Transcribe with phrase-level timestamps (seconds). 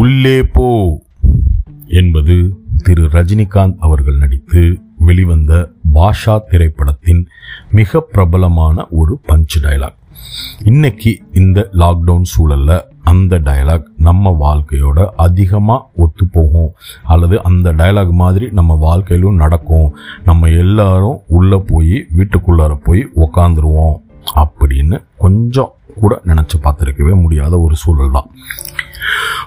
[0.00, 1.00] உள்ளே போ.
[1.86, 7.26] என்பது திரு ரஜினிகாந்த் அவர்கள் நடித்து வெளிவந்த பாஷா திரைப்படத்தின்
[7.70, 9.96] மிக பிரபலமான ஒரு பஞ்ச் டயலாக்
[10.64, 16.70] இன்னைக்கு இந்த லாக்டவுன் சூழல்ல அந்த டயலாக் நம்ம வாழ்க்கையோட அதிகமாக ஒத்து போகும்
[17.02, 19.96] அல்லது அந்த டயலாக் மாதிரி நம்ம வாழ்க்கையிலும் நடக்கும்.
[20.24, 23.96] நம்ம எல்லாரும் உள்ளே போய் வீட்டுக்குள்ளார போய் உக்காந்துருவோம்.
[24.34, 28.30] அப்படின்னு கொஞ்சம் கூட நினச்சி பார்த்துருக்கவே முடியாத ஒரு சூழல் தான்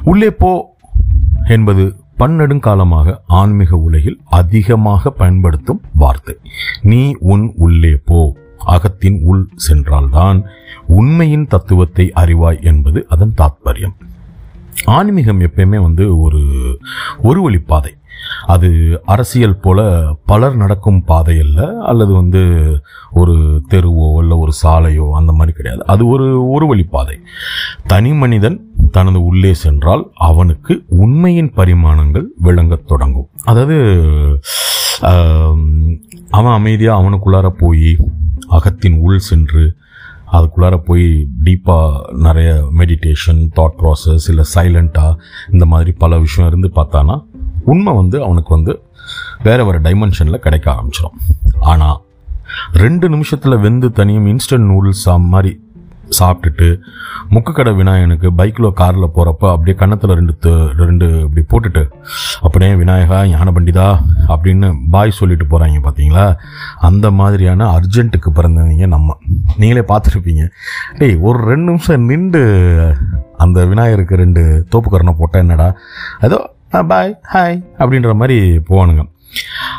[0.03, 0.75] உள்ளே போ
[1.47, 6.37] என்பது பன்னெடுங்காலமாக ஆன்மீக உலகில் அதிகமாக பயன்படுத்தும் வார்த்தை.
[6.81, 8.35] நீ உன் உள்ளே போ.
[8.57, 10.45] அகத்தின் உள் சென்றால்தான்
[10.87, 13.95] உண்மையின் தத்துவத்தை அறிவாய் என்பது அதன் தாத்பரியம்.
[14.85, 16.41] ஆன்மீகம் எப்பயுமே வந்து ஒரு
[17.21, 17.93] ஒரு வழிப்பாதை.
[18.47, 18.69] அது
[19.05, 19.79] அரசியல் போல
[20.25, 21.35] பலர் நடக்கும் பாதை
[21.91, 22.41] அல்லது வந்து
[23.11, 23.35] ஒரு
[23.69, 25.85] தெருவோ இல்லை ஒரு சாலையோ அந்த மாதிரி கிடையாது.
[25.85, 27.17] அது ஒரு ஒரு வழிப்பாதை
[27.87, 28.57] தனி மனிதன்
[28.91, 33.29] தனது உள்ளே சென்றால் அவனுக்கு உண்மையின் பரிமாணங்கள் விளங்கத் தொடங்கும்.
[33.43, 33.77] அதாவது
[36.29, 37.89] அவன் அமைதியாக அவனுக்குள்ளார போய்
[38.47, 39.63] அகத்தின் உள் சென்று
[40.31, 41.07] அதுக்குள்ளார போய்
[41.45, 45.17] டீப்பாக நிறைய மெடிடேஷன் தாட் ப்ராசஸ் இல்லை சைலண்ட்டாக
[45.51, 47.15] இந்த மாதிரி பல விஷயம் இருந்து பார்த்தானா
[47.65, 48.83] உண்மை வந்து அவனுக்கு வந்து
[49.43, 51.17] வேற ஒரு டைமென்ஷனில் கிடைக்க ஆரம்பிச்சிடும்
[51.59, 52.01] ஆனால்
[52.73, 55.61] ரெண்டு நிமிஷத்தில் வெந்து தனியும் இன்ஸ்டன்ட் நூடுல்ஸ் மாதிரி
[56.19, 56.79] சாப்பிட்டுட்டு
[57.31, 60.33] முக்குக்கடை விநாயகனுக்கு பைக்கில் காரில் போகிறப்ப அப்படியே கன்னத்தில் ரெண்டு
[60.75, 61.89] ரெண்டு இப்படி போட்டுட்டு
[62.41, 66.35] அப்படியே விநாயகா ஞான பண்டிதா அப்படின்னு பாய் சொல்லிட்டு போகிறாங்க பார்த்தீங்களா
[66.79, 69.17] அந்த மாதிரியான அர்ஜென்ட்டுக்கு பிறந்தவங்க நம்ம.
[69.57, 70.47] நீங்களே பார்த்துருப்பீங்க.
[70.97, 72.43] டேய் ஒரு ரெண்டு நிமிஷம் நின்று
[73.37, 75.75] அந்த விநாயகருக்கு ரெண்டு தோப்புக்கரணை போட்டால் என்னடா?
[76.21, 78.37] ஏதோ பாய் ஹாய் அப்படின்ற மாதிரி
[78.69, 79.03] போவானுங்க.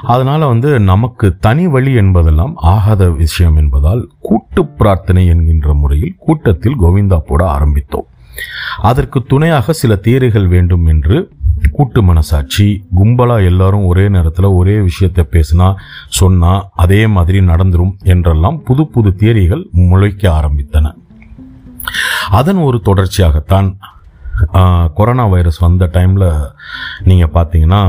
[0.02, 7.18] அதனால் வந்து நமக்கு தனி வழி என்பதெல்லாம் ஆகாத விஷயம் என்பதால் கூட்டு பிரார்த்தனை என்கின்ற முறையில் கூட்டத்தில் கோவிந்தா
[7.18, 8.08] போட ஆரம்பித்தோம்.
[8.80, 11.32] அதற்கு துணையாக சில தேரைகள் வேண்டும் என்று
[11.72, 15.74] கூட்டு மனசாட்சி கும்பலா எல்லாரும் ஒரே நேரத்தில் ஒரே விஷயத்தை பேசினா
[16.08, 20.92] சொன்னா அதே மாதிரி நடந்துரும் என்றெல்லாம் புது புது தியரிகள் முளைக்க ஆரம்பித்தன.
[22.30, 23.76] அதன் ஒரு தொடர்ச்சியாகத்தான்
[24.94, 26.30] கொரோனா வைரஸ் வந்த டைமில்
[27.10, 27.82] நீங்கள் பார்த்தீங்கன்னா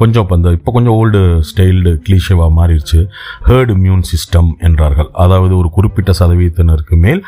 [0.00, 2.98] கொஞ்சம் இப்போ இந்த இப்போ கொஞ்சம் ஓல்டு ஸ்டைல்டு கிளீஷேவாக மாறிடுச்சு.
[3.46, 5.08] ஹேர்டு இம்யூன் சிஸ்டம் என்றார்கள்.
[5.22, 7.20] அதாவது ஒரு குறிப்பிட்ட சதவீதத்தினருக்கு மேல்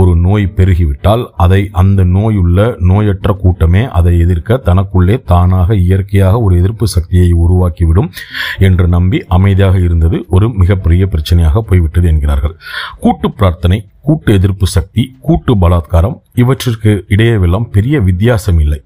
[0.00, 6.88] ஒரு நோய் பெருகிவிட்டால் அதை அந்த நோயுள்ள நோயற்ற கூட்டமே அதை எதிர்க்க தனக்குள்ளே தானாக இயற்கையாக ஒரு எதிர்ப்பு
[6.96, 8.10] சக்தியை உருவாக்கிவிடும்
[8.58, 12.56] என்று நம்பி அமைதியாக இருந்தது ஒரு மிகப்பெரிய பிரச்சனையாக போய்விட்டது என்கிறார்கள்.
[13.04, 18.78] கூட்டு பிரார்த்தனை கூட்டு எதிர்ப்பு சக்தி கூட்டு பலாத்காரம் இவற்றிற்கு இடையேவெல்லாம் பெரிய வித்தியாசம் இல்லை.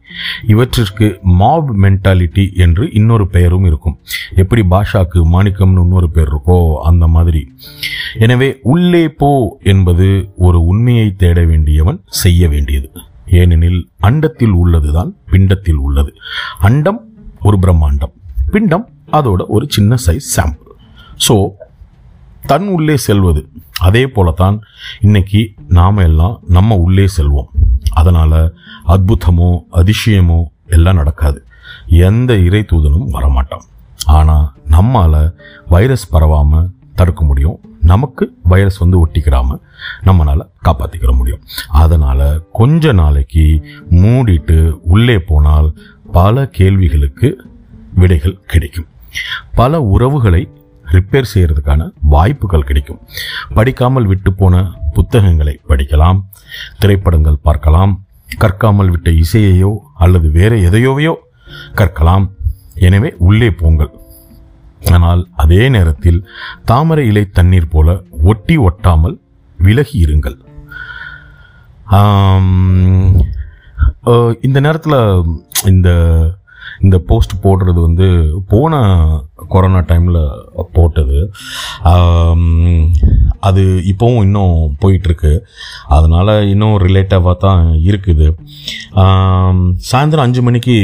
[0.52, 1.06] இவற்றிற்கு
[1.40, 3.96] மாப் மென்டாலிட்டி என்று இன்னொரு பெயரும் இருக்கும்.
[4.42, 6.58] எப்படி பாஷாக்கு மாணிக்கம்னு இன்னொரு பெயர் இருக்கோ
[6.90, 7.42] அந்த மாதிரி.
[8.26, 9.30] எனவே உள்ளே போ
[9.72, 10.08] என்பது
[10.48, 12.88] ஒரு உண்மையை தேட வேண்டியவன் செய்ய வேண்டியது.
[13.40, 16.12] ஏனெனில் அண்டத்தில் உள்ளதுதான் பிண்டத்தில் உள்ளது.
[16.68, 17.00] அண்டம்
[17.48, 18.14] ஒரு பிரம்மாண்டம்
[18.54, 18.86] பிண்டம்
[19.18, 20.72] அதோட ஒரு சின்ன சைஸ் சாம்பிள்
[21.26, 21.34] ஸோ
[22.50, 23.40] தன் உள்ளே செல்வது.
[23.86, 24.56] அதே போலத்தான்
[25.00, 25.40] இன்னைக்கு
[25.78, 27.50] நாம் எல்லாம் நம்ம உள்ளே செல்வோம்.
[28.00, 28.40] அதனால்
[28.94, 30.40] அற்புதமோ அதிசயமோ
[30.76, 31.40] எல்லாம் நடக்காது.
[32.08, 33.64] எந்த இறை தூதனும் வரமாட்டான்.
[34.18, 35.22] ஆனால் நம்மால்
[35.74, 37.58] வைரஸ் பரவாமல் தடுக்க முடியும்.
[37.90, 39.60] நமக்கு வைரஸ் வந்து ஒட்டிக்கிறாமல்
[40.06, 41.42] நம்மளால் காப்பாற்றிக்கிற முடியும்.
[41.82, 42.26] அதனால்
[42.58, 43.44] கொஞ்ச நாளைக்கு
[44.02, 44.58] மூடிட்டு
[44.94, 45.68] உள்ளே போனால்
[46.12, 47.28] பல கேள்விகளுக்கு
[47.94, 48.88] விடைகள் கிடைக்கும்.
[49.60, 50.42] பல உறவுகளை
[50.94, 53.00] ரிப்பேர் செய்கிறதுக்கான வாய்ப்புகள் கிடைக்கும்.
[53.56, 54.62] படிக்காமல் விட்டு போன
[54.96, 56.20] புத்தகங்களை படிக்கலாம்
[56.82, 57.94] திரைப்படங்கள் பார்க்கலாம்
[58.42, 59.72] கற்காமல் விட்ட இசையையோ
[60.04, 61.14] அல்லது வேறு எதையோவையோ
[61.80, 62.26] கற்கலாம்.
[62.88, 63.92] எனவே உள்ளே போங்கள்.
[64.94, 66.20] ஆனால் அதே நேரத்தில்
[66.70, 67.88] தாமரை இலை தண்ணீர் போல
[68.30, 69.16] ஒட்டி ஒட்டாமல்
[69.58, 70.38] விலகி இருங்கள்.
[74.46, 75.00] இந்த நேரத்தில்
[75.72, 75.90] இந்த
[76.84, 78.06] இந்த போஸ்ட் போடுறது வந்து
[78.52, 78.80] போன
[79.52, 80.20] கொரோனா டைமில்
[80.76, 81.18] போட்டது.
[83.48, 85.32] அது இப்போவும் இன்னும் போயிட்டுருக்கு.
[85.96, 88.28] அதனால் இன்னும் ரிலேட்டிவாக தான் இருக்குது.
[89.90, 90.76] சாயந்தரம் அஞ்சு மணிக்கு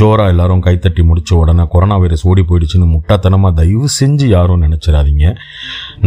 [0.00, 5.26] ஜோராக எல்லாரும் கைத்தட்டி முடித்த உடனே கொரோனா வைரஸ் ஓடி போயிடுச்சுன்னு முட்டாத்தனமாக தயவு செஞ்சு யாரும் நினச்சிடாதீங்க.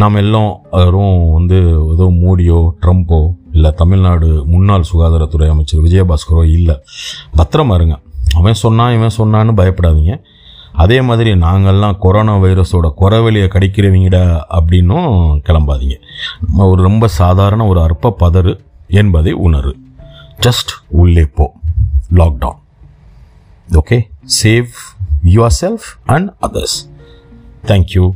[0.03, 0.51] நாம் எல்லாம்
[0.81, 1.59] யாரும் வந்து
[1.95, 3.21] ஏதோ மோடியோ ட்ரம்ப்போ
[3.57, 6.75] இல்லை தமிழ்நாடு முன்னாள் சுகாதாரத்துறை அமைச்சர் விஜயபாஸ்கரோ இல்லை.
[7.39, 7.97] பத்திரமா இருங்க.
[8.35, 10.23] அவன் சொன்னான் இவன் சொன்னான்னு பயப்படாதீங்க.
[10.73, 16.01] அதே மாதிரி நாங்கள்லாம் கொரோனா வைரஸோட குறவெளியை கடிக்கிறவங்கடா அப்படின்னும் கிளம்பாதீங்க.
[16.47, 19.73] நம்ம ஒரு ரொம்ப சாதாரண ஒரு அற்ப பதறு என்பதை உணரு.
[20.45, 21.53] ஜஸ்ட் உள்ளே போ.
[22.13, 22.57] Lockdown
[23.71, 24.01] okay
[24.43, 24.67] save
[25.61, 26.77] yourself and others
[27.65, 28.11] thank you